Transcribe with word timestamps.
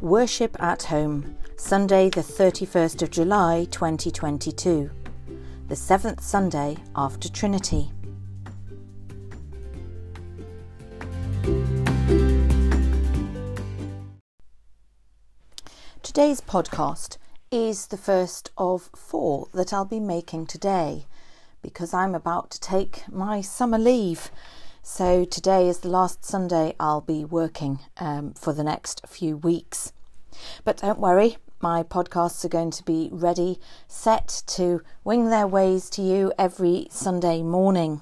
Worship 0.00 0.56
at 0.62 0.84
Home, 0.84 1.36
Sunday, 1.56 2.08
the 2.08 2.20
31st 2.20 3.02
of 3.02 3.10
July 3.10 3.66
2022, 3.72 4.92
the 5.66 5.74
seventh 5.74 6.22
Sunday 6.22 6.76
after 6.94 7.28
Trinity. 7.28 7.90
Today's 16.04 16.40
podcast 16.40 17.16
is 17.50 17.88
the 17.88 17.96
first 17.96 18.52
of 18.56 18.90
four 18.94 19.48
that 19.52 19.72
I'll 19.72 19.84
be 19.84 19.98
making 19.98 20.46
today 20.46 21.06
because 21.60 21.92
I'm 21.92 22.14
about 22.14 22.50
to 22.52 22.60
take 22.60 23.02
my 23.10 23.40
summer 23.40 23.78
leave. 23.78 24.30
So 24.90 25.26
today 25.26 25.68
is 25.68 25.80
the 25.80 25.90
last 25.90 26.24
Sunday 26.24 26.74
I'll 26.80 27.02
be 27.02 27.22
working 27.22 27.80
um, 27.98 28.32
for 28.32 28.54
the 28.54 28.64
next 28.64 29.06
few 29.06 29.36
weeks. 29.36 29.92
But 30.64 30.78
don't 30.78 30.98
worry, 30.98 31.36
my 31.60 31.82
podcasts 31.82 32.44
are 32.44 32.48
going 32.48 32.70
to 32.72 32.84
be 32.84 33.08
ready, 33.12 33.58
set 33.86 34.42
to 34.46 34.82
wing 35.02 35.30
their 35.30 35.46
ways 35.46 35.90
to 35.90 36.02
you 36.02 36.32
every 36.38 36.86
Sunday 36.90 37.42
morning. 37.42 38.00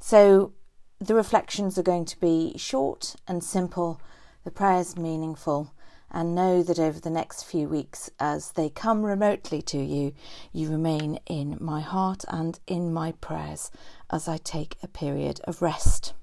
So 0.00 0.52
the 0.98 1.14
reflections 1.14 1.76
are 1.78 1.82
going 1.82 2.06
to 2.06 2.20
be 2.20 2.56
short 2.56 3.16
and 3.28 3.44
simple, 3.44 4.00
the 4.44 4.50
prayers 4.50 4.96
meaningful, 4.96 5.72
and 6.10 6.34
know 6.34 6.62
that 6.62 6.78
over 6.78 7.00
the 7.00 7.10
next 7.10 7.42
few 7.42 7.68
weeks, 7.68 8.08
as 8.20 8.52
they 8.52 8.70
come 8.70 9.04
remotely 9.04 9.60
to 9.62 9.78
you, 9.78 10.14
you 10.52 10.70
remain 10.70 11.18
in 11.26 11.58
my 11.60 11.80
heart 11.80 12.24
and 12.28 12.60
in 12.66 12.92
my 12.92 13.12
prayers 13.12 13.70
as 14.10 14.28
I 14.28 14.38
take 14.38 14.76
a 14.82 14.88
period 14.88 15.40
of 15.44 15.60
rest. 15.60 16.14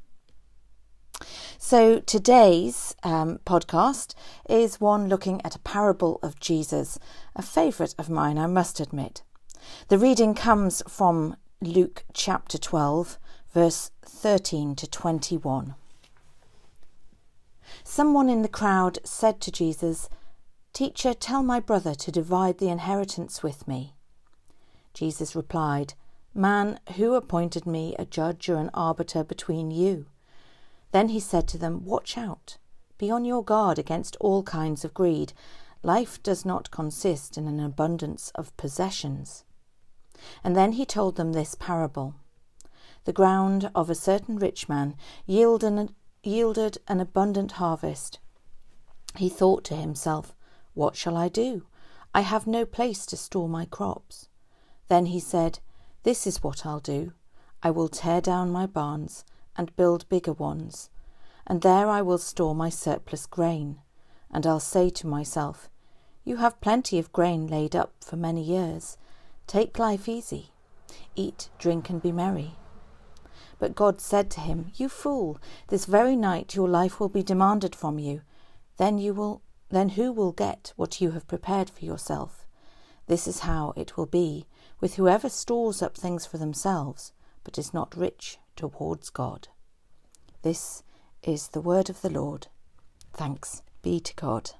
So, 1.57 1.99
today's 1.99 2.95
um, 3.03 3.39
podcast 3.45 4.13
is 4.49 4.81
one 4.81 5.07
looking 5.07 5.41
at 5.45 5.55
a 5.55 5.59
parable 5.59 6.19
of 6.21 6.39
Jesus, 6.39 6.99
a 7.35 7.41
favourite 7.41 7.95
of 7.97 8.09
mine, 8.09 8.37
I 8.37 8.47
must 8.47 8.79
admit. 8.79 9.23
The 9.89 9.97
reading 9.97 10.33
comes 10.33 10.81
from 10.87 11.35
Luke 11.61 12.03
chapter 12.13 12.57
12, 12.57 13.19
verse 13.53 13.91
13 14.03 14.75
to 14.75 14.87
21. 14.87 15.75
Someone 17.83 18.29
in 18.29 18.41
the 18.41 18.47
crowd 18.47 18.99
said 19.03 19.39
to 19.41 19.51
Jesus, 19.51 20.09
Teacher, 20.73 21.13
tell 21.13 21.43
my 21.43 21.59
brother 21.59 21.93
to 21.95 22.11
divide 22.11 22.57
the 22.57 22.69
inheritance 22.69 23.43
with 23.43 23.67
me. 23.67 23.93
Jesus 24.93 25.35
replied, 25.35 25.93
Man, 26.33 26.79
who 26.95 27.13
appointed 27.13 27.65
me 27.65 27.95
a 27.99 28.05
judge 28.05 28.47
or 28.49 28.55
an 28.55 28.69
arbiter 28.73 29.23
between 29.23 29.69
you? 29.71 30.05
Then 30.91 31.09
he 31.09 31.19
said 31.19 31.47
to 31.49 31.57
them, 31.57 31.85
Watch 31.85 32.17
out. 32.17 32.57
Be 32.97 33.09
on 33.09 33.25
your 33.25 33.43
guard 33.43 33.79
against 33.79 34.17
all 34.19 34.43
kinds 34.43 34.85
of 34.85 34.93
greed. 34.93 35.33
Life 35.83 36.21
does 36.21 36.45
not 36.45 36.71
consist 36.71 37.37
in 37.37 37.47
an 37.47 37.59
abundance 37.59 38.31
of 38.35 38.55
possessions. 38.57 39.43
And 40.43 40.55
then 40.55 40.73
he 40.73 40.85
told 40.85 41.15
them 41.15 41.33
this 41.33 41.55
parable 41.55 42.15
The 43.05 43.13
ground 43.13 43.71
of 43.73 43.89
a 43.89 43.95
certain 43.95 44.37
rich 44.37 44.69
man 44.69 44.95
yielded 45.25 46.77
an 46.87 46.99
abundant 46.99 47.53
harvest. 47.53 48.19
He 49.15 49.29
thought 49.29 49.63
to 49.65 49.75
himself, 49.75 50.35
What 50.73 50.95
shall 50.95 51.17
I 51.17 51.29
do? 51.29 51.65
I 52.13 52.21
have 52.21 52.45
no 52.45 52.65
place 52.65 53.05
to 53.07 53.17
store 53.17 53.49
my 53.49 53.65
crops. 53.65 54.27
Then 54.89 55.07
he 55.07 55.19
said, 55.19 55.59
This 56.03 56.27
is 56.27 56.43
what 56.43 56.65
I'll 56.65 56.79
do. 56.79 57.13
I 57.63 57.71
will 57.71 57.87
tear 57.87 58.21
down 58.21 58.51
my 58.51 58.65
barns 58.65 59.23
and 59.57 59.75
build 59.75 60.07
bigger 60.09 60.33
ones, 60.33 60.89
and 61.45 61.61
there 61.61 61.89
I 61.89 62.01
will 62.01 62.17
store 62.17 62.55
my 62.55 62.69
surplus 62.69 63.25
grain. 63.25 63.79
And 64.31 64.47
I'll 64.47 64.59
say 64.59 64.89
to 64.89 65.07
myself, 65.07 65.69
You 66.23 66.37
have 66.37 66.61
plenty 66.61 66.97
of 66.97 67.11
grain 67.11 67.47
laid 67.47 67.75
up 67.75 67.93
for 68.01 68.15
many 68.15 68.41
years. 68.41 68.97
Take 69.47 69.77
life 69.77 70.07
easy. 70.07 70.51
Eat, 71.15 71.49
drink, 71.57 71.89
and 71.89 72.01
be 72.01 72.11
merry. 72.11 72.55
But 73.59 73.75
God 73.75 73.99
said 73.99 74.31
to 74.31 74.39
him, 74.39 74.71
You 74.75 74.87
fool, 74.87 75.39
this 75.67 75.85
very 75.85 76.15
night 76.15 76.55
your 76.55 76.69
life 76.69 76.99
will 76.99 77.09
be 77.09 77.23
demanded 77.23 77.75
from 77.75 77.99
you. 77.99 78.21
Then 78.77 78.97
you 78.97 79.13
will 79.13 79.41
then 79.69 79.89
who 79.89 80.11
will 80.11 80.33
get 80.33 80.73
what 80.75 80.99
you 80.99 81.11
have 81.11 81.27
prepared 81.27 81.69
for 81.69 81.85
yourself? 81.85 82.45
This 83.07 83.25
is 83.25 83.39
how 83.39 83.73
it 83.77 83.95
will 83.95 84.05
be 84.05 84.45
with 84.81 84.95
whoever 84.95 85.29
stores 85.29 85.81
up 85.81 85.95
things 85.95 86.25
for 86.25 86.37
themselves, 86.37 87.13
but 87.43 87.57
is 87.57 87.73
not 87.73 87.95
rich 87.95 88.37
towards 88.55 89.09
God. 89.09 89.47
This 90.41 90.83
is 91.23 91.49
the 91.49 91.61
word 91.61 91.89
of 91.89 92.01
the 92.01 92.09
Lord. 92.09 92.47
Thanks 93.13 93.61
be 93.81 93.99
to 93.99 94.15
God. 94.15 94.51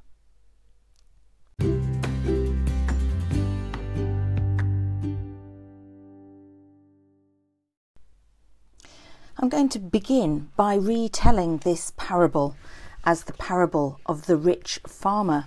I'm 9.38 9.50
going 9.50 9.70
to 9.70 9.80
begin 9.80 10.50
by 10.56 10.76
retelling 10.76 11.58
this 11.58 11.94
parable 11.98 12.56
as 13.04 13.24
the 13.24 13.34
parable 13.34 14.00
of 14.06 14.28
the 14.28 14.38
rich 14.38 14.80
farmer. 14.88 15.46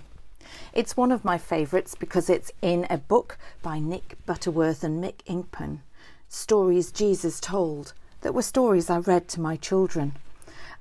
It's 0.73 0.97
one 0.97 1.13
of 1.13 1.23
my 1.23 1.37
favourites 1.37 1.95
because 1.95 2.29
it's 2.29 2.51
in 2.61 2.85
a 2.89 2.97
book 2.97 3.37
by 3.61 3.79
Nick 3.79 4.17
Butterworth 4.25 4.83
and 4.83 5.01
Mick 5.01 5.23
Inkpen, 5.27 5.79
Stories 6.27 6.91
Jesus 6.91 7.39
Told, 7.39 7.93
that 8.25 8.33
were 8.33 8.41
stories 8.41 8.89
I 8.89 8.97
read 8.97 9.27
to 9.27 9.39
my 9.39 9.55
children. 9.55 10.15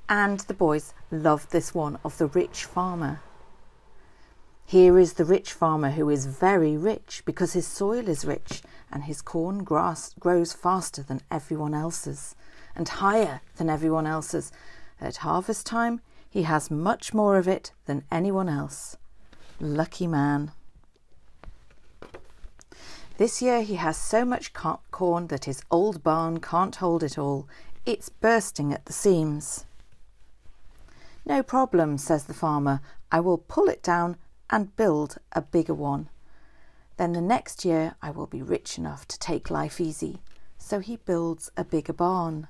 And 0.08 0.40
the 0.40 0.54
boys 0.54 0.94
loved 1.10 1.50
this 1.52 1.74
one 1.74 1.98
of 2.02 2.16
the 2.16 2.26
rich 2.26 2.64
farmer. 2.64 3.20
Here 4.64 4.98
is 4.98 5.12
the 5.12 5.26
rich 5.26 5.52
farmer 5.52 5.90
who 5.90 6.08
is 6.08 6.24
very 6.24 6.74
rich 6.74 7.22
because 7.26 7.52
his 7.52 7.66
soil 7.66 8.08
is 8.08 8.24
rich 8.24 8.62
and 8.90 9.04
his 9.04 9.20
corn 9.20 9.62
grass 9.62 10.14
grows 10.18 10.54
faster 10.54 11.02
than 11.02 11.20
everyone 11.30 11.74
else's 11.74 12.34
and 12.74 12.88
higher 12.88 13.42
than 13.56 13.68
everyone 13.68 14.06
else's. 14.06 14.50
At 14.98 15.18
harvest 15.18 15.66
time, 15.66 16.00
he 16.30 16.44
has 16.44 16.70
much 16.70 17.12
more 17.12 17.36
of 17.36 17.46
it 17.46 17.72
than 17.84 18.04
anyone 18.10 18.48
else. 18.48 18.96
Lucky 19.60 20.06
man. 20.06 20.52
This 23.16 23.40
year 23.40 23.62
he 23.62 23.76
has 23.76 23.96
so 23.96 24.24
much 24.24 24.52
corn 24.52 25.28
that 25.28 25.44
his 25.44 25.62
old 25.70 26.02
barn 26.02 26.40
can't 26.40 26.74
hold 26.74 27.04
it 27.04 27.16
all. 27.16 27.48
It's 27.86 28.08
bursting 28.08 28.72
at 28.72 28.86
the 28.86 28.92
seams. 28.92 29.66
No 31.24 31.42
problem, 31.42 31.96
says 31.96 32.24
the 32.24 32.34
farmer. 32.34 32.80
I 33.12 33.20
will 33.20 33.38
pull 33.38 33.68
it 33.68 33.84
down 33.84 34.16
and 34.50 34.74
build 34.74 35.18
a 35.32 35.42
bigger 35.42 35.74
one. 35.74 36.08
Then 36.96 37.12
the 37.12 37.20
next 37.20 37.64
year 37.64 37.94
I 38.02 38.10
will 38.10 38.26
be 38.26 38.42
rich 38.42 38.78
enough 38.78 39.06
to 39.08 39.18
take 39.18 39.48
life 39.48 39.80
easy. 39.80 40.20
So 40.58 40.80
he 40.80 40.96
builds 40.96 41.52
a 41.56 41.64
bigger 41.64 41.92
barn. 41.92 42.48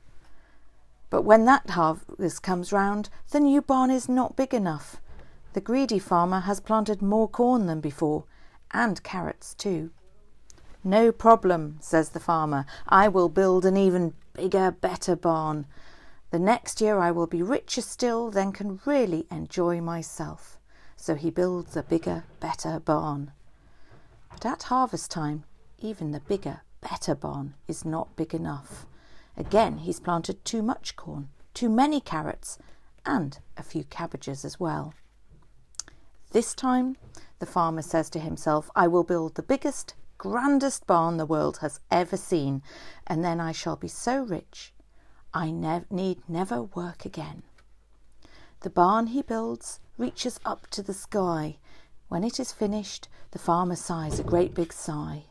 But 1.11 1.23
when 1.23 1.45
that 1.45 1.71
harvest 1.71 2.43
comes 2.43 2.73
round, 2.73 3.11
the 3.31 3.41
new 3.41 3.61
barn 3.61 3.91
is 3.91 4.09
not 4.09 4.35
big 4.35 4.55
enough. 4.55 4.97
The 5.53 5.61
greedy 5.61 5.99
farmer 5.99 6.41
has 6.41 6.59
planted 6.59 7.03
more 7.03 7.29
corn 7.29 7.67
than 7.67 7.81
before, 7.81 8.25
and 8.73 9.03
carrots 9.03 9.55
too. 9.55 9.91
No 10.87 11.11
problem, 11.13 11.79
says 11.81 12.11
the 12.11 12.21
farmer. 12.21 12.67
I 12.87 13.09
will 13.09 13.31
build 13.31 13.65
an 13.65 13.77
even 13.77 14.13
bigger, 14.35 14.71
better 14.71 15.17
barn. 15.17 15.65
The 16.31 16.39
next 16.39 16.83
year 16.83 16.99
I 16.99 17.11
will 17.11 17.27
be 17.27 17.43
richer 17.43 17.81
still, 17.81 18.31
then 18.31 18.53
can 18.53 18.81
really 18.85 19.27
enjoy 19.31 19.81
myself. 19.81 20.59
So 20.97 21.15
he 21.15 21.31
builds 21.31 21.75
a 21.75 21.83
bigger, 21.83 22.25
better 22.39 22.81
barn. 22.81 23.33
But 24.31 24.45
at 24.45 24.65
harvest 24.65 25.11
time, 25.11 25.45
even 25.79 26.11
the 26.11 26.21
bigger, 26.21 26.61
better 26.83 27.15
barn 27.15 27.55
is 27.67 27.85
not 27.87 28.15
big 28.15 28.35
enough. 28.35 28.85
Again, 29.39 29.79
he's 29.79 30.01
planted 30.01 30.45
too 30.45 30.63
much 30.63 30.97
corn, 30.97 31.29
too 31.55 31.71
many 31.71 32.01
carrots, 32.01 32.59
and 33.07 33.39
a 33.57 33.63
few 33.63 33.85
cabbages 33.85 34.45
as 34.45 34.61
well. 34.61 34.93
This 36.33 36.55
time, 36.55 36.97
the 37.39 37.47
farmer 37.47 37.83
says 37.83 38.11
to 38.11 38.19
himself, 38.19 38.71
I 38.77 38.87
will 38.87 39.05
build 39.05 39.35
the 39.35 39.43
biggest, 39.43 39.95
grandest 40.31 40.87
barn 40.87 41.19
the 41.19 41.27
world 41.27 41.59
has 41.59 41.81
ever 41.91 42.17
seen, 42.17 42.63
and 43.07 43.23
then 43.23 43.41
I 43.41 43.53
shall 43.53 43.77
be 43.77 43.89
so 43.89 44.23
rich 44.23 44.73
I 45.35 45.51
ne- 45.51 45.85
need 45.91 46.27
never 46.27 46.63
work 46.63 47.05
again. 47.05 47.43
The 48.61 48.71
barn 48.71 49.09
he 49.09 49.21
builds 49.21 49.81
reaches 49.99 50.41
up 50.43 50.67
to 50.69 50.83
the 50.83 50.95
sky. 50.95 51.59
When 52.09 52.25
it 52.25 52.41
is 52.41 52.53
finished, 52.53 53.07
the 53.33 53.39
farmer 53.39 53.77
sighs 53.77 54.19
a 54.19 54.23
great 54.23 54.55
big 54.55 54.73
sigh. 54.73 55.27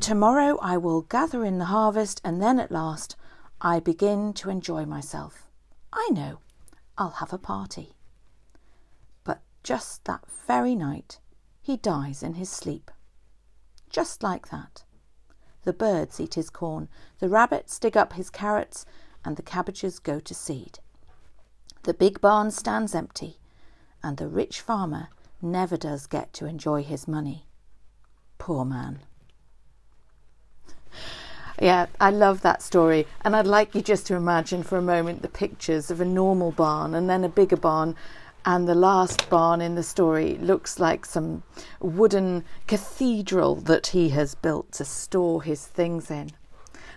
Tomorrow 0.00 0.58
I 0.60 0.78
will 0.78 1.02
gather 1.02 1.44
in 1.44 1.58
the 1.58 1.66
harvest, 1.66 2.20
and 2.24 2.42
then 2.42 2.58
at 2.58 2.72
last 2.72 3.14
I 3.60 3.78
begin 3.78 4.32
to 4.32 4.50
enjoy 4.50 4.84
myself. 4.84 5.46
I 5.92 6.08
know, 6.10 6.40
I'll 6.96 7.20
have 7.22 7.32
a 7.32 7.38
party. 7.38 7.94
But 9.22 9.42
just 9.62 10.04
that 10.06 10.26
very 10.48 10.74
night, 10.74 11.20
he 11.60 11.76
dies 11.76 12.24
in 12.24 12.34
his 12.34 12.50
sleep. 12.50 12.90
Just 13.90 14.22
like 14.22 14.48
that. 14.50 14.84
The 15.64 15.72
birds 15.72 16.20
eat 16.20 16.34
his 16.34 16.50
corn, 16.50 16.88
the 17.18 17.28
rabbits 17.28 17.78
dig 17.78 17.96
up 17.96 18.14
his 18.14 18.30
carrots, 18.30 18.86
and 19.24 19.36
the 19.36 19.42
cabbages 19.42 19.98
go 19.98 20.20
to 20.20 20.34
seed. 20.34 20.78
The 21.82 21.94
big 21.94 22.20
barn 22.20 22.50
stands 22.50 22.94
empty, 22.94 23.38
and 24.02 24.16
the 24.16 24.28
rich 24.28 24.60
farmer 24.60 25.08
never 25.40 25.76
does 25.76 26.06
get 26.06 26.32
to 26.34 26.46
enjoy 26.46 26.82
his 26.82 27.08
money. 27.08 27.46
Poor 28.38 28.64
man. 28.64 29.00
Yeah, 31.60 31.86
I 32.00 32.10
love 32.10 32.42
that 32.42 32.62
story. 32.62 33.06
And 33.22 33.34
I'd 33.34 33.46
like 33.46 33.74
you 33.74 33.82
just 33.82 34.06
to 34.06 34.14
imagine 34.14 34.62
for 34.62 34.78
a 34.78 34.82
moment 34.82 35.22
the 35.22 35.28
pictures 35.28 35.90
of 35.90 36.00
a 36.00 36.04
normal 36.04 36.52
barn 36.52 36.94
and 36.94 37.10
then 37.10 37.24
a 37.24 37.28
bigger 37.28 37.56
barn. 37.56 37.96
And 38.50 38.66
the 38.66 38.74
last 38.74 39.28
barn 39.28 39.60
in 39.60 39.74
the 39.74 39.82
story 39.82 40.38
looks 40.38 40.78
like 40.78 41.04
some 41.04 41.42
wooden 41.80 42.44
cathedral 42.66 43.56
that 43.56 43.88
he 43.88 44.08
has 44.08 44.34
built 44.34 44.72
to 44.72 44.86
store 44.86 45.42
his 45.42 45.66
things 45.66 46.10
in. 46.10 46.30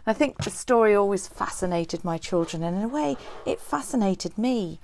I 0.07 0.13
think 0.13 0.38
the 0.38 0.50
story 0.50 0.95
always 0.95 1.27
fascinated 1.27 2.06
my 2.06 2.18
children, 2.18 2.63
and 2.63 2.77
in 2.77 2.83
a 2.83 2.88
way, 2.88 3.18
it 3.45 3.59
fascinated 3.59 4.38
me. 4.38 4.80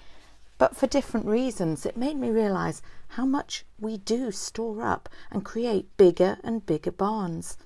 But 0.57 0.75
for 0.75 0.87
different 0.87 1.25
reasons, 1.25 1.85
it 1.85 1.95
made 1.95 2.17
me 2.17 2.31
realise 2.31 2.81
how 3.07 3.25
much 3.25 3.65
we 3.79 3.99
do 3.99 4.29
store 4.33 4.83
up 4.83 5.07
and 5.31 5.45
create 5.45 5.95
bigger 5.95 6.37
and 6.43 6.65
bigger 6.65 6.91
barns. 6.91 7.57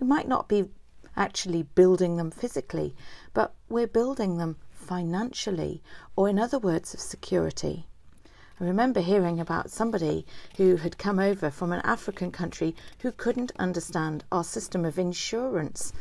We 0.00 0.06
might 0.06 0.28
not 0.28 0.48
be 0.48 0.70
actually 1.14 1.64
building 1.64 2.16
them 2.16 2.30
physically, 2.30 2.96
but 3.34 3.52
we're 3.68 3.86
building 3.86 4.38
them 4.38 4.56
financially, 4.70 5.82
or 6.16 6.26
in 6.26 6.38
other 6.38 6.58
words, 6.58 6.94
of 6.94 7.00
security. 7.00 7.86
I 8.62 8.64
remember 8.66 9.00
hearing 9.00 9.40
about 9.40 9.70
somebody 9.70 10.26
who 10.58 10.76
had 10.76 10.98
come 10.98 11.18
over 11.18 11.50
from 11.50 11.72
an 11.72 11.80
African 11.82 12.30
country 12.30 12.76
who 12.98 13.10
couldn't 13.10 13.52
understand 13.58 14.22
our 14.30 14.44
system 14.44 14.84
of 14.84 14.98
insurance. 14.98 15.94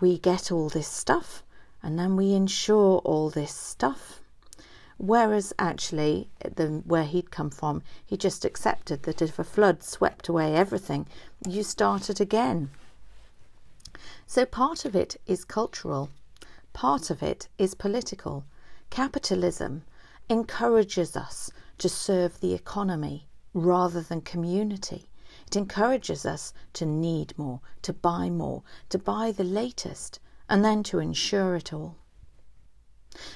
We 0.00 0.18
get 0.18 0.52
all 0.52 0.68
this 0.68 0.86
stuff 0.86 1.42
and 1.82 1.98
then 1.98 2.14
we 2.14 2.34
insure 2.34 2.98
all 2.98 3.30
this 3.30 3.54
stuff. 3.54 4.20
Whereas 4.98 5.54
actually, 5.58 6.28
the, 6.40 6.82
where 6.84 7.04
he'd 7.04 7.30
come 7.30 7.48
from, 7.48 7.82
he 8.04 8.18
just 8.18 8.44
accepted 8.44 9.04
that 9.04 9.22
if 9.22 9.38
a 9.38 9.44
flood 9.44 9.82
swept 9.82 10.28
away 10.28 10.54
everything, 10.54 11.06
you 11.48 11.62
started 11.62 12.20
again. 12.20 12.68
So 14.26 14.44
part 14.44 14.84
of 14.84 14.94
it 14.94 15.16
is 15.26 15.46
cultural, 15.46 16.10
part 16.74 17.08
of 17.08 17.22
it 17.22 17.48
is 17.56 17.74
political. 17.74 18.44
Capitalism 18.90 19.84
encourages 20.28 21.16
us 21.16 21.50
to 21.78 21.88
serve 21.88 22.40
the 22.40 22.54
economy 22.54 23.28
rather 23.52 24.00
than 24.00 24.20
community. 24.20 25.08
It 25.46 25.56
encourages 25.56 26.24
us 26.24 26.52
to 26.74 26.86
need 26.86 27.38
more, 27.38 27.60
to 27.82 27.92
buy 27.92 28.30
more, 28.30 28.62
to 28.88 28.98
buy 28.98 29.32
the 29.32 29.44
latest, 29.44 30.20
and 30.48 30.64
then 30.64 30.82
to 30.84 30.98
insure 30.98 31.54
it 31.54 31.72
all. 31.72 31.96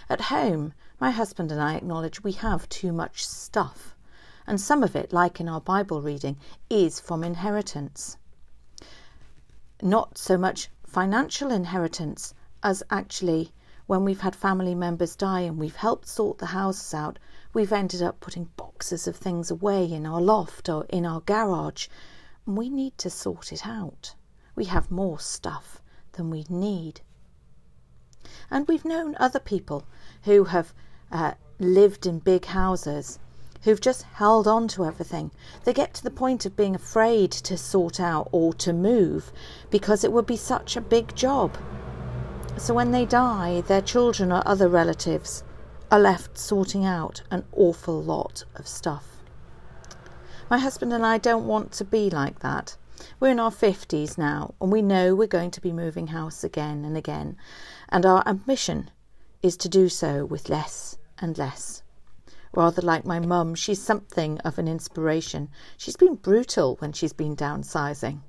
At 0.08 0.22
home, 0.22 0.74
my 1.00 1.10
husband 1.10 1.52
and 1.52 1.60
I 1.60 1.74
acknowledge 1.74 2.22
we 2.22 2.32
have 2.32 2.68
too 2.68 2.92
much 2.92 3.26
stuff, 3.26 3.94
and 4.46 4.60
some 4.60 4.82
of 4.82 4.96
it, 4.96 5.12
like 5.12 5.40
in 5.40 5.48
our 5.48 5.60
Bible 5.60 6.02
reading, 6.02 6.36
is 6.68 6.98
from 6.98 7.22
inheritance. 7.22 8.16
Not 9.82 10.18
so 10.18 10.36
much 10.36 10.70
financial 10.84 11.52
inheritance 11.52 12.34
as 12.62 12.82
actually 12.90 13.52
when 13.86 14.04
we've 14.04 14.20
had 14.20 14.34
family 14.34 14.74
members 14.74 15.14
die 15.14 15.40
and 15.40 15.58
we've 15.58 15.76
helped 15.76 16.08
sort 16.08 16.38
the 16.38 16.46
houses 16.46 16.92
out, 16.92 17.18
we've 17.52 17.72
ended 17.72 18.02
up 18.02 18.20
putting 18.20 18.50
boxes 18.56 19.06
of 19.06 19.16
things 19.16 19.50
away 19.50 19.90
in 19.90 20.06
our 20.06 20.20
loft 20.20 20.68
or 20.68 20.84
in 20.88 21.06
our 21.06 21.20
garage. 21.20 21.88
We 22.46 22.68
need 22.68 22.96
to 22.98 23.10
sort 23.10 23.52
it 23.52 23.66
out. 23.66 24.14
We 24.54 24.66
have 24.66 24.90
more 24.90 25.18
stuff 25.18 25.80
than 26.12 26.30
we 26.30 26.44
need. 26.48 27.00
And 28.50 28.66
we've 28.68 28.84
known 28.84 29.16
other 29.18 29.40
people 29.40 29.84
who 30.22 30.44
have 30.44 30.72
uh, 31.10 31.34
lived 31.58 32.06
in 32.06 32.18
big 32.18 32.46
houses 32.46 33.18
who've 33.62 33.80
just 33.80 34.02
held 34.02 34.46
on 34.46 34.68
to 34.68 34.84
everything. 34.84 35.30
They 35.64 35.72
get 35.72 35.94
to 35.94 36.02
the 36.02 36.10
point 36.10 36.46
of 36.46 36.56
being 36.56 36.74
afraid 36.74 37.32
to 37.32 37.56
sort 37.56 38.00
out 38.00 38.28
or 38.30 38.52
to 38.54 38.72
move 38.72 39.32
because 39.70 40.04
it 40.04 40.12
would 40.12 40.26
be 40.26 40.36
such 40.36 40.76
a 40.76 40.80
big 40.80 41.14
job. 41.14 41.56
So 42.56 42.74
when 42.74 42.92
they 42.92 43.04
die, 43.04 43.62
their 43.62 43.82
children 43.82 44.32
or 44.32 44.42
other 44.46 44.68
relatives 44.68 45.42
are 45.90 45.98
left 45.98 46.38
sorting 46.38 46.84
out 46.84 47.22
an 47.30 47.44
awful 47.52 48.02
lot 48.02 48.44
of 48.56 48.66
stuff. 48.66 49.22
My 50.50 50.58
husband 50.58 50.92
and 50.92 51.04
I 51.04 51.18
don't 51.18 51.46
want 51.46 51.72
to 51.72 51.84
be 51.84 52.10
like 52.10 52.40
that. 52.40 52.76
We're 53.20 53.30
in 53.30 53.40
our 53.40 53.50
50s 53.50 54.18
now 54.18 54.54
and 54.60 54.72
we 54.72 54.82
know 54.82 55.14
we're 55.14 55.26
going 55.26 55.50
to 55.52 55.60
be 55.60 55.72
moving 55.72 56.08
house 56.08 56.44
again 56.44 56.84
and 56.84 56.96
again, 56.96 57.36
and 57.88 58.04
our 58.04 58.22
ambition 58.26 58.90
is 59.42 59.56
to 59.58 59.68
do 59.68 59.88
so 59.88 60.24
with 60.24 60.48
less 60.48 60.98
and 61.18 61.38
less 61.38 61.82
rather 62.52 62.82
like 62.82 63.04
my 63.04 63.20
mum, 63.20 63.54
she's 63.54 63.80
something 63.80 64.38
of 64.40 64.58
an 64.58 64.68
inspiration. 64.68 65.48
She's 65.76 65.96
been 65.96 66.14
brutal 66.14 66.76
when 66.80 66.92
she's 66.92 67.12
been 67.12 67.36
downsizing, 67.36 68.20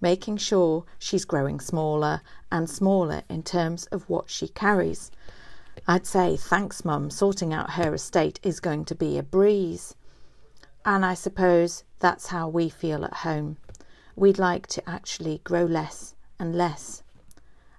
making 0.00 0.38
sure 0.38 0.84
she's 0.98 1.24
growing 1.24 1.60
smaller 1.60 2.22
and 2.50 2.70
smaller 2.70 3.22
in 3.28 3.42
terms 3.42 3.86
of 3.86 4.08
what 4.08 4.30
she 4.30 4.48
carries. 4.48 5.10
I'd 5.86 6.06
say, 6.06 6.36
thanks, 6.36 6.84
mum, 6.84 7.10
sorting 7.10 7.52
out 7.52 7.72
her 7.72 7.94
estate 7.94 8.40
is 8.42 8.60
going 8.60 8.84
to 8.86 8.94
be 8.94 9.18
a 9.18 9.22
breeze. 9.22 9.94
And 10.84 11.04
I 11.04 11.14
suppose 11.14 11.84
that's 11.98 12.28
how 12.28 12.48
we 12.48 12.68
feel 12.68 13.04
at 13.04 13.14
home. 13.18 13.56
We'd 14.14 14.38
like 14.38 14.66
to 14.68 14.88
actually 14.88 15.40
grow 15.44 15.64
less 15.64 16.14
and 16.38 16.54
less. 16.54 17.02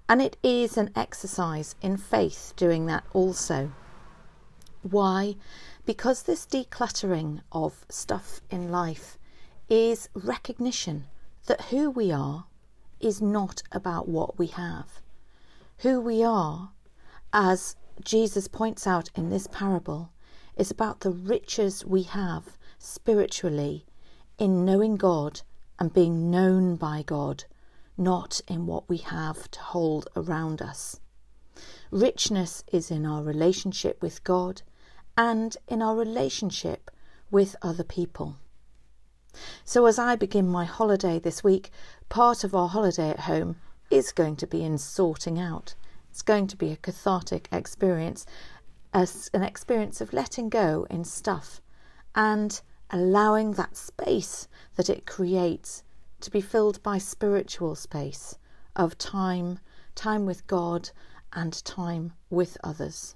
And 0.09 0.21
it 0.21 0.37
is 0.43 0.77
an 0.77 0.91
exercise 0.95 1.75
in 1.81 1.97
faith 1.97 2.53
doing 2.55 2.85
that 2.85 3.03
also. 3.13 3.71
Why? 4.83 5.35
because 5.87 6.23
this 6.23 6.45
decluttering 6.45 7.39
of 7.53 7.85
stuff 7.89 8.41
in 8.51 8.69
life 8.69 9.17
is 9.69 10.09
recognition 10.13 11.05
that 11.45 11.61
who 11.71 11.89
we 11.89 12.11
are 12.11 12.45
is 12.99 13.21
not 13.21 13.63
about 13.71 14.07
what 14.07 14.37
we 14.37 14.47
have. 14.47 14.99
Who 15.79 16.01
we 16.01 16.21
are, 16.21 16.71
as 17.31 17.77
Jesus 18.03 18.47
points 18.47 18.85
out 18.85 19.09
in 19.15 19.29
this 19.29 19.47
parable, 19.47 20.11
is 20.55 20.71
about 20.71 21.01
the 21.01 21.11
riches 21.11 21.85
we 21.85 22.03
have 22.03 22.57
spiritually 22.79 23.85
in 24.37 24.65
knowing 24.65 24.95
God 24.95 25.41
and 25.79 25.93
being 25.93 26.29
known 26.31 26.75
by 26.75 27.03
God, 27.03 27.45
not 27.97 28.41
in 28.47 28.65
what 28.65 28.89
we 28.89 28.97
have 28.97 29.49
to 29.51 29.59
hold 29.59 30.07
around 30.15 30.61
us. 30.61 30.99
Richness 31.91 32.63
is 32.71 32.91
in 32.91 33.05
our 33.05 33.23
relationship 33.23 34.01
with 34.01 34.23
God 34.23 34.61
and 35.17 35.55
in 35.67 35.81
our 35.81 35.95
relationship 35.95 36.91
with 37.31 37.55
other 37.61 37.83
people. 37.83 38.37
So, 39.63 39.85
as 39.85 39.99
I 39.99 40.15
begin 40.15 40.47
my 40.47 40.65
holiday 40.65 41.19
this 41.19 41.43
week, 41.43 41.71
part 42.09 42.43
of 42.43 42.55
our 42.55 42.69
holiday 42.69 43.09
at 43.09 43.21
home 43.21 43.57
is 43.89 44.11
going 44.11 44.35
to 44.37 44.47
be 44.47 44.63
in 44.63 44.77
sorting 44.77 45.39
out. 45.39 45.75
It's 46.17 46.23
going 46.23 46.47
to 46.47 46.57
be 46.57 46.71
a 46.71 46.77
cathartic 46.77 47.47
experience, 47.51 48.25
an 48.91 49.43
experience 49.43 50.01
of 50.01 50.13
letting 50.13 50.49
go 50.49 50.87
in 50.89 51.03
stuff 51.03 51.61
and 52.15 52.59
allowing 52.89 53.51
that 53.51 53.77
space 53.77 54.47
that 54.77 54.89
it 54.89 55.05
creates 55.05 55.83
to 56.21 56.31
be 56.31 56.41
filled 56.41 56.81
by 56.81 56.97
spiritual 56.97 57.75
space 57.75 58.39
of 58.75 58.97
time, 58.97 59.59
time 59.93 60.25
with 60.25 60.47
God, 60.47 60.89
and 61.33 61.63
time 61.63 62.13
with 62.31 62.57
others. 62.63 63.15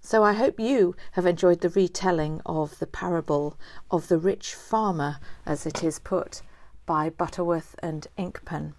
So 0.00 0.24
I 0.24 0.32
hope 0.32 0.58
you 0.58 0.96
have 1.12 1.26
enjoyed 1.26 1.60
the 1.60 1.68
retelling 1.68 2.40
of 2.46 2.78
the 2.78 2.86
parable 2.86 3.58
of 3.90 4.08
the 4.08 4.18
rich 4.18 4.54
farmer, 4.54 5.18
as 5.44 5.66
it 5.66 5.84
is 5.84 5.98
put 5.98 6.40
by 6.86 7.10
Butterworth 7.10 7.74
and 7.80 8.06
Inkpen. 8.16 8.72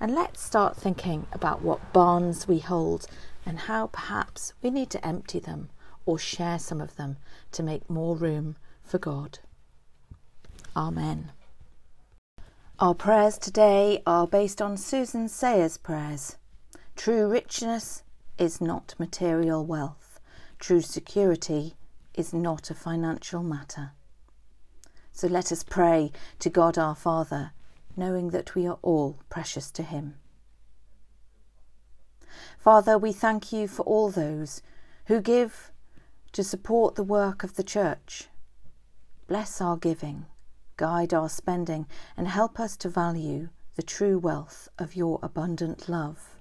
And 0.00 0.14
let's 0.14 0.42
start 0.42 0.76
thinking 0.76 1.26
about 1.30 1.60
what 1.60 1.92
barns 1.92 2.48
we 2.48 2.58
hold 2.58 3.06
and 3.44 3.58
how 3.58 3.88
perhaps 3.88 4.54
we 4.62 4.70
need 4.70 4.88
to 4.90 5.06
empty 5.06 5.38
them 5.38 5.68
or 6.06 6.18
share 6.18 6.58
some 6.58 6.80
of 6.80 6.96
them 6.96 7.18
to 7.52 7.62
make 7.62 7.90
more 7.90 8.16
room 8.16 8.56
for 8.82 8.98
God. 8.98 9.40
Amen. 10.74 11.32
Our 12.78 12.94
prayers 12.94 13.36
today 13.36 14.02
are 14.06 14.26
based 14.26 14.62
on 14.62 14.78
Susan 14.78 15.28
Sayers' 15.28 15.76
prayers. 15.76 16.38
True 16.96 17.28
richness 17.28 18.02
is 18.38 18.58
not 18.58 18.94
material 18.98 19.66
wealth. 19.66 20.18
True 20.58 20.80
security 20.80 21.74
is 22.14 22.32
not 22.32 22.70
a 22.70 22.74
financial 22.74 23.42
matter. 23.42 23.92
So 25.12 25.26
let 25.26 25.52
us 25.52 25.62
pray 25.62 26.10
to 26.38 26.48
God 26.48 26.78
our 26.78 26.94
Father, 26.94 27.52
knowing 28.00 28.30
that 28.30 28.56
we 28.56 28.66
are 28.66 28.80
all 28.82 29.20
precious 29.28 29.70
to 29.70 29.84
Him. 29.84 30.16
Father, 32.58 32.98
we 32.98 33.12
thank 33.12 33.52
you 33.52 33.68
for 33.68 33.82
all 33.82 34.10
those 34.10 34.60
who 35.06 35.20
give 35.20 35.70
to 36.32 36.42
support 36.42 36.96
the 36.96 37.04
work 37.04 37.44
of 37.44 37.54
the 37.54 37.62
Church. 37.62 38.26
Bless 39.28 39.60
our 39.60 39.76
giving, 39.76 40.26
guide 40.76 41.14
our 41.14 41.28
spending, 41.28 41.86
and 42.16 42.26
help 42.26 42.58
us 42.58 42.76
to 42.78 42.88
value 42.88 43.50
the 43.76 43.82
true 43.82 44.18
wealth 44.18 44.68
of 44.80 44.96
your 44.96 45.20
abundant 45.22 45.88
love. 45.88 46.40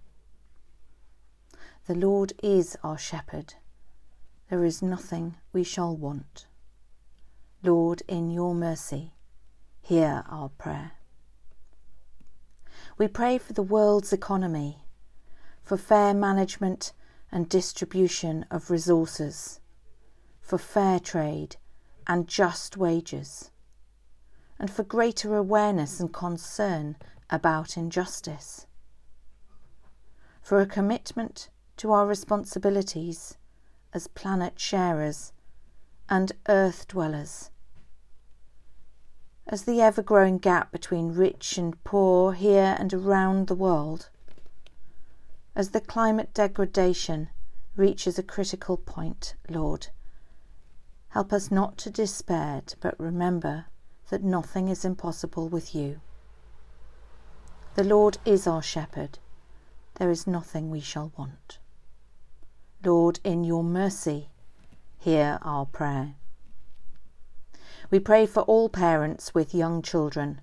The 1.86 1.96
Lord 1.96 2.34
is 2.42 2.76
our 2.84 2.98
shepherd 2.98 3.54
there 4.50 4.66
is 4.66 4.82
nothing 4.82 5.36
we 5.54 5.64
shall 5.64 5.96
want. 5.96 6.48
Lord, 7.62 8.02
in 8.08 8.32
your 8.32 8.56
mercy, 8.56 9.14
hear 9.80 10.24
our 10.28 10.50
prayer. 10.50 10.99
We 13.00 13.08
pray 13.08 13.38
for 13.38 13.54
the 13.54 13.64
world's 13.64 14.12
economy, 14.12 14.84
for 15.64 15.78
fair 15.78 16.14
management 16.14 16.92
and 17.32 17.48
distribution 17.48 18.46
of 18.52 18.70
resources, 18.70 19.62
for 20.42 20.58
fair 20.58 21.00
trade 21.00 21.56
and 22.08 22.28
just 22.28 22.76
wages, 22.76 23.52
and 24.60 24.70
for 24.70 24.84
greater 24.84 25.38
awareness 25.38 26.02
and 26.02 26.14
concern 26.14 26.98
about 27.30 27.78
injustice, 27.78 28.68
for 30.42 30.60
a 30.60 30.66
commitment 30.66 31.50
to 31.78 31.94
our 31.94 32.06
responsibilities 32.06 33.38
as 33.94 34.08
planet 34.08 34.60
sharers 34.60 35.32
and 36.10 36.34
earth 36.50 36.86
dwellers. 36.90 37.50
As 39.52 39.64
the 39.64 39.82
ever 39.82 40.04
growing 40.04 40.38
gap 40.38 40.72
between 40.72 41.16
rich 41.16 41.58
and 41.58 41.84
poor 41.84 42.34
here 42.34 42.76
and 42.78 42.94
around 42.94 43.48
the 43.48 43.56
world, 43.56 44.12
as 45.56 45.72
the 45.72 45.82
climate 45.82 46.36
degradation 46.36 47.30
reaches 47.76 48.20
a 48.20 48.24
critical 48.24 48.78
point, 48.78 49.34
Lord, 49.50 49.88
help 51.10 51.34
us 51.34 51.50
not 51.50 51.80
to 51.80 51.90
despair, 51.90 52.62
but 52.80 53.00
remember 53.00 53.66
that 54.12 54.22
nothing 54.24 54.68
is 54.68 54.86
impossible 54.86 55.50
with 55.50 55.74
you. 55.74 56.00
The 57.74 57.84
Lord 57.84 58.20
is 58.26 58.46
our 58.46 58.62
shepherd, 58.62 59.18
there 59.96 60.12
is 60.12 60.28
nothing 60.28 60.70
we 60.70 60.80
shall 60.80 61.12
want. 61.18 61.58
Lord, 62.86 63.20
in 63.24 63.44
your 63.44 63.64
mercy, 63.64 64.30
hear 65.00 65.40
our 65.42 65.66
prayer. 65.66 66.14
We 67.92 68.00
pray 68.00 68.28
for 68.28 68.42
all 68.44 68.70
parents 68.70 69.34
with 69.34 69.56
young 69.56 69.82
children, 69.82 70.42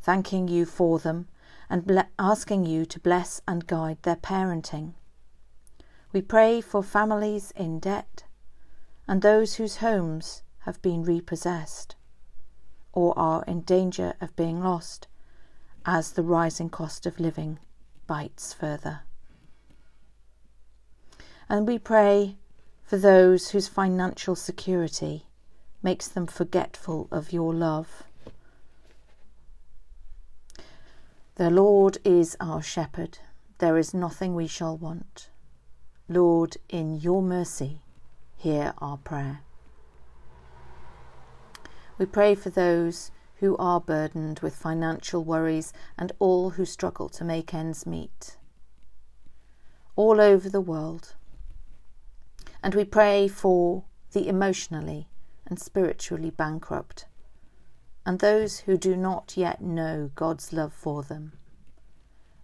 thanking 0.00 0.48
you 0.48 0.66
for 0.66 0.98
them 0.98 1.28
and 1.70 1.86
ble- 1.86 2.08
asking 2.18 2.66
you 2.66 2.84
to 2.86 2.98
bless 2.98 3.40
and 3.46 3.66
guide 3.66 3.98
their 4.02 4.16
parenting. 4.16 4.94
We 6.12 6.22
pray 6.22 6.60
for 6.60 6.82
families 6.82 7.52
in 7.52 7.78
debt 7.78 8.24
and 9.06 9.22
those 9.22 9.54
whose 9.54 9.76
homes 9.76 10.42
have 10.60 10.82
been 10.82 11.04
repossessed 11.04 11.94
or 12.92 13.16
are 13.18 13.44
in 13.44 13.62
danger 13.62 14.14
of 14.20 14.34
being 14.34 14.60
lost 14.60 15.06
as 15.86 16.12
the 16.12 16.22
rising 16.22 16.68
cost 16.68 17.06
of 17.06 17.20
living 17.20 17.58
bites 18.06 18.52
further. 18.52 19.00
And 21.48 21.66
we 21.66 21.78
pray 21.78 22.36
for 22.82 22.96
those 22.96 23.50
whose 23.50 23.68
financial 23.68 24.34
security 24.34 25.26
makes 25.82 26.08
them 26.08 26.26
forgetful 26.26 27.08
of 27.10 27.32
your 27.32 27.52
love. 27.52 28.04
The 31.36 31.50
Lord 31.50 31.98
is 32.04 32.36
our 32.40 32.62
shepherd, 32.62 33.18
there 33.58 33.78
is 33.78 33.94
nothing 33.94 34.34
we 34.34 34.46
shall 34.46 34.76
want. 34.76 35.28
Lord, 36.08 36.56
in 36.68 37.00
your 37.00 37.22
mercy, 37.22 37.80
hear 38.36 38.74
our 38.78 38.98
prayer. 38.98 39.40
We 41.96 42.06
pray 42.06 42.34
for 42.34 42.50
those 42.50 43.10
who 43.36 43.56
are 43.56 43.80
burdened 43.80 44.40
with 44.40 44.54
financial 44.54 45.24
worries 45.24 45.72
and 45.98 46.12
all 46.18 46.50
who 46.50 46.64
struggle 46.64 47.08
to 47.08 47.24
make 47.24 47.54
ends 47.54 47.86
meet. 47.86 48.36
All 49.96 50.20
over 50.20 50.48
the 50.48 50.60
world, 50.60 51.14
and 52.62 52.74
we 52.74 52.84
pray 52.84 53.26
for 53.26 53.84
the 54.12 54.28
emotionally 54.28 55.08
and 55.46 55.58
spiritually 55.58 56.30
bankrupt, 56.30 57.06
and 58.04 58.18
those 58.18 58.60
who 58.60 58.76
do 58.76 58.96
not 58.96 59.36
yet 59.36 59.60
know 59.60 60.10
God's 60.14 60.52
love 60.52 60.72
for 60.72 61.02
them. 61.02 61.32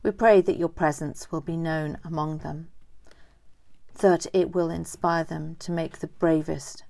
We 0.03 0.11
pray 0.11 0.41
that 0.41 0.57
your 0.57 0.69
presence 0.69 1.33
will 1.33 1.41
be 1.41 1.57
known 1.57 1.99
among 2.05 2.39
them, 2.39 2.71
that 3.99 4.27
it 4.33 4.55
will 4.55 4.71
inspire 4.71 5.25
them 5.25 5.57
to 5.57 5.73
make 5.73 5.99
the 5.99 6.07
bravest, 6.07 6.85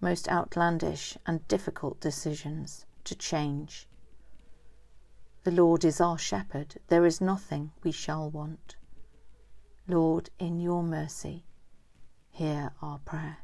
most 0.00 0.28
outlandish, 0.28 1.18
and 1.26 1.46
difficult 1.48 2.00
decisions 2.00 2.86
to 3.04 3.14
change. 3.14 3.86
The 5.44 5.50
Lord 5.50 5.84
is 5.84 6.00
our 6.00 6.16
shepherd, 6.16 6.76
there 6.88 7.04
is 7.04 7.20
nothing 7.20 7.72
we 7.82 7.92
shall 7.92 8.30
want. 8.30 8.76
Lord, 9.86 10.30
in 10.38 10.58
your 10.58 10.82
mercy, 10.82 11.44
hear 12.30 12.72
our 12.80 12.98
prayer. 13.00 13.43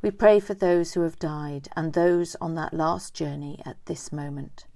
We 0.00 0.12
pray 0.12 0.38
for 0.38 0.54
those 0.54 0.92
who 0.94 1.00
have 1.00 1.18
died 1.18 1.68
and 1.74 1.92
those 1.92 2.36
on 2.40 2.54
that 2.54 2.72
last 2.72 3.14
journey 3.14 3.60
at 3.64 3.84
this 3.86 4.12
moment, 4.12 4.66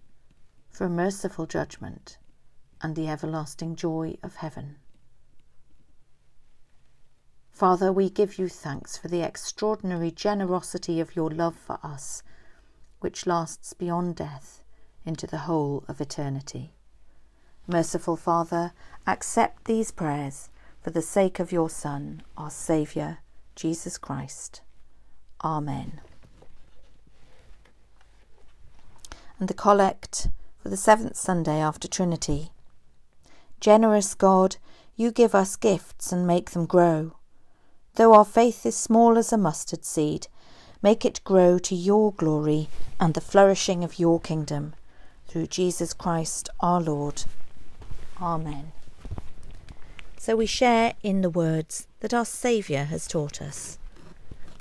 for 0.68 0.86
a 0.86 0.90
merciful 0.90 1.46
judgment 1.46 2.18
and 2.80 2.96
the 2.96 3.08
everlasting 3.08 3.76
joy 3.76 4.16
of 4.22 4.36
heaven. 4.36 4.76
Father, 7.52 7.92
we 7.92 8.10
give 8.10 8.38
you 8.38 8.48
thanks 8.48 8.96
for 8.96 9.06
the 9.06 9.22
extraordinary 9.22 10.10
generosity 10.10 10.98
of 10.98 11.14
your 11.14 11.30
love 11.30 11.54
for 11.54 11.78
us, 11.84 12.24
which 12.98 13.26
lasts 13.26 13.72
beyond 13.74 14.16
death 14.16 14.64
into 15.04 15.28
the 15.28 15.38
whole 15.38 15.84
of 15.86 16.00
eternity. 16.00 16.74
Merciful 17.68 18.16
Father, 18.16 18.72
accept 19.06 19.66
these 19.66 19.92
prayers 19.92 20.50
for 20.80 20.90
the 20.90 21.02
sake 21.02 21.38
of 21.38 21.52
your 21.52 21.70
Son, 21.70 22.22
our 22.36 22.50
Saviour, 22.50 23.18
Jesus 23.54 23.98
Christ. 23.98 24.62
Amen. 25.44 26.00
And 29.38 29.48
the 29.48 29.54
collect 29.54 30.28
for 30.62 30.68
the 30.68 30.76
seventh 30.76 31.16
Sunday 31.16 31.58
after 31.60 31.88
Trinity. 31.88 32.50
Generous 33.60 34.14
God, 34.14 34.56
you 34.96 35.10
give 35.10 35.34
us 35.34 35.56
gifts 35.56 36.12
and 36.12 36.26
make 36.26 36.50
them 36.50 36.66
grow. 36.66 37.16
Though 37.94 38.14
our 38.14 38.24
faith 38.24 38.64
is 38.64 38.76
small 38.76 39.18
as 39.18 39.32
a 39.32 39.36
mustard 39.36 39.84
seed, 39.84 40.28
make 40.80 41.04
it 41.04 41.24
grow 41.24 41.58
to 41.58 41.74
your 41.74 42.12
glory 42.12 42.68
and 43.00 43.14
the 43.14 43.20
flourishing 43.20 43.82
of 43.82 43.98
your 43.98 44.20
kingdom. 44.20 44.74
Through 45.26 45.48
Jesus 45.48 45.92
Christ 45.92 46.48
our 46.60 46.80
Lord. 46.80 47.24
Amen. 48.20 48.72
So 50.18 50.36
we 50.36 50.46
share 50.46 50.94
in 51.02 51.22
the 51.22 51.30
words 51.30 51.88
that 52.00 52.14
our 52.14 52.24
Saviour 52.24 52.84
has 52.84 53.08
taught 53.08 53.42
us. 53.42 53.78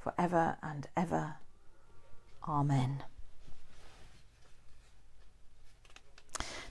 for 0.00 0.14
ever 0.18 0.56
and 0.62 0.88
ever. 0.96 1.36
Amen. 2.48 3.04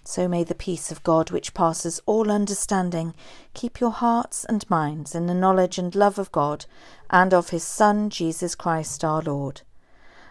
So 0.04 0.28
may 0.28 0.44
the 0.44 0.56
peace 0.56 0.92
of 0.92 1.04
God, 1.04 1.30
which 1.30 1.54
passes 1.54 2.02
all 2.08 2.32
understanding, 2.32 3.14
keep 3.54 3.80
your 3.80 3.92
hearts 3.92 4.44
and 4.44 4.68
minds 4.68 5.14
in 5.14 5.28
the 5.28 5.36
knowledge 5.36 5.78
and 5.78 5.94
love 5.94 6.18
of 6.18 6.32
God 6.32 6.66
and 7.12 7.32
of 7.32 7.50
his 7.50 7.64
Son, 7.64 8.10
Jesus 8.10 8.56
Christ 8.56 9.04
our 9.04 9.22
Lord. 9.22 9.62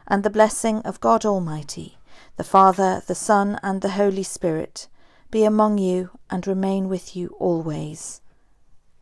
And 0.09 0.25
the 0.25 0.31
blessing 0.31 0.79
of 0.79 1.01
God 1.01 1.25
Almighty, 1.25 1.97
the 2.37 2.45
Father, 2.45 3.03
the 3.07 3.15
Son, 3.15 3.61
and 3.63 3.81
the 3.81 3.91
Holy 3.91 4.25
Spirit 4.25 4.89
be 5.31 5.45
among 5.45 5.79
you 5.79 6.11
and 6.29 6.45
remain 6.47 6.89
with 6.89 7.15
you 7.15 7.37
always. 7.39 8.21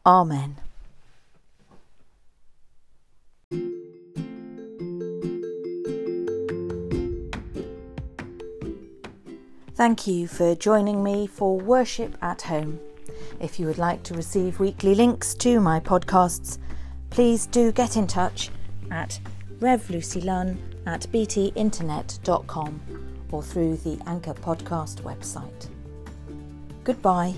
Amen. 0.05 0.57
Thank 9.77 10.07
you 10.07 10.27
for 10.27 10.55
joining 10.55 11.05
me 11.05 11.27
for 11.27 11.59
Worship 11.59 12.17
at 12.23 12.41
Home. 12.41 12.81
If 13.41 13.61
you 13.61 13.67
would 13.67 13.77
like 13.77 14.03
to 14.05 14.15
receive 14.15 14.59
weekly 14.59 14.95
links 14.95 15.35
to 15.35 15.61
my 15.61 15.81
podcasts, 15.81 16.57
please 17.11 17.45
do 17.45 17.73
get 17.73 17.99
in 17.99 18.07
touch 18.07 18.49
at 18.91 19.21
revlucylunn 19.59 20.57
at 20.87 21.03
btinternet.com 21.13 22.81
or 23.31 23.43
through 23.43 23.77
the 23.77 24.01
Anchor 24.07 24.33
Podcast 24.33 25.03
website. 25.03 25.69
Goodbye. 26.83 27.35